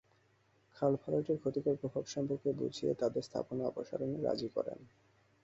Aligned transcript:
খাল 0.75 0.93
ভরাটের 1.01 1.37
ক্ষতিকর 1.39 1.75
প্রভাব 1.81 2.03
সম্পর্কে 2.07 2.49
বুঝিয়ে 2.59 2.91
তাঁদের 2.93 3.23
স্থাপনা 3.23 3.63
অপসারণে 3.67 4.17
রাজি 4.21 4.49
করান। 4.55 4.79